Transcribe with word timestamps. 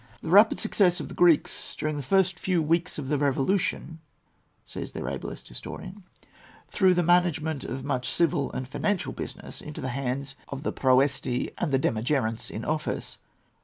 "The 0.23 0.29
rapid 0.31 0.59
success 0.59 0.99
of 0.99 1.09
the 1.09 1.13
Greeks 1.13 1.75
during 1.75 1.95
the 1.95 2.01
first 2.01 2.39
few 2.39 2.59
weeks 2.63 2.97
of 2.97 3.07
the 3.07 3.19
revolution," 3.19 3.99
says 4.65 4.93
their 4.93 5.07
ablest 5.07 5.47
historian, 5.47 6.01
"threw 6.71 6.95
the 6.95 7.03
management 7.03 7.63
of 7.65 7.83
much 7.83 8.09
civil 8.09 8.51
and 8.51 8.67
financial 8.67 9.13
business 9.13 9.61
into 9.61 9.79
the 9.79 9.89
hands 9.89 10.35
of 10.47 10.63
the 10.63 10.73
proësti 10.73 11.53
and 11.59 11.71
demogeronts 11.71 12.49
in 12.49 12.65
office. 12.65 13.19